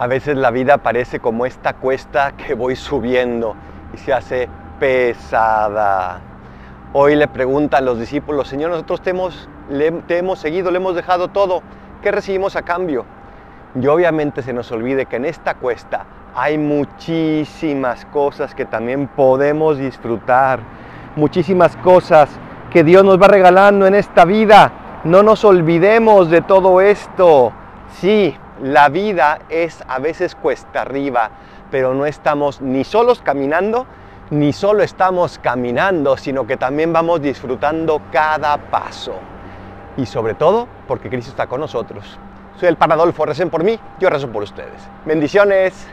A 0.00 0.06
veces 0.06 0.36
la 0.36 0.52
vida 0.52 0.78
parece 0.78 1.18
como 1.18 1.44
esta 1.44 1.72
cuesta 1.72 2.30
que 2.36 2.54
voy 2.54 2.76
subiendo 2.76 3.56
y 3.92 3.96
se 3.96 4.12
hace 4.12 4.48
pesada. 4.78 6.20
Hoy 6.92 7.16
le 7.16 7.26
preguntan 7.26 7.84
los 7.84 7.98
discípulos, 7.98 8.46
Señor, 8.46 8.70
nosotros 8.70 9.02
te 9.02 9.10
hemos, 9.10 9.48
te 10.06 10.18
hemos 10.18 10.38
seguido, 10.38 10.70
le 10.70 10.76
hemos 10.76 10.94
dejado 10.94 11.26
todo, 11.26 11.62
¿qué 12.00 12.12
recibimos 12.12 12.54
a 12.54 12.62
cambio? 12.62 13.06
Y 13.74 13.88
obviamente 13.88 14.42
se 14.42 14.52
nos 14.52 14.70
olvide 14.70 15.06
que 15.06 15.16
en 15.16 15.24
esta 15.24 15.54
cuesta 15.54 16.06
hay 16.32 16.58
muchísimas 16.58 18.04
cosas 18.04 18.54
que 18.54 18.66
también 18.66 19.08
podemos 19.08 19.78
disfrutar, 19.78 20.60
muchísimas 21.16 21.76
cosas 21.78 22.30
que 22.70 22.84
Dios 22.84 23.04
nos 23.04 23.20
va 23.20 23.26
regalando 23.26 23.84
en 23.84 23.96
esta 23.96 24.24
vida. 24.24 25.00
No 25.02 25.24
nos 25.24 25.44
olvidemos 25.44 26.30
de 26.30 26.40
todo 26.40 26.80
esto. 26.80 27.52
Sí, 27.94 28.36
la 28.62 28.88
vida 28.88 29.40
es 29.48 29.82
a 29.88 29.98
veces 29.98 30.34
cuesta 30.34 30.82
arriba, 30.82 31.30
pero 31.70 31.94
no 31.94 32.06
estamos 32.06 32.60
ni 32.60 32.84
solos 32.84 33.20
caminando, 33.22 33.86
ni 34.30 34.52
solo 34.52 34.82
estamos 34.82 35.38
caminando, 35.38 36.16
sino 36.16 36.46
que 36.46 36.56
también 36.56 36.92
vamos 36.92 37.22
disfrutando 37.22 38.02
cada 38.12 38.56
paso. 38.56 39.14
Y 39.96 40.06
sobre 40.06 40.34
todo 40.34 40.68
porque 40.86 41.08
Cristo 41.08 41.30
está 41.30 41.46
con 41.46 41.60
nosotros. 41.60 42.18
Soy 42.58 42.68
el 42.68 42.76
Paradolfo, 42.76 43.24
recen 43.24 43.50
por 43.50 43.62
mí, 43.62 43.78
yo 44.00 44.10
rezo 44.10 44.28
por 44.30 44.42
ustedes. 44.42 44.88
Bendiciones. 45.04 45.86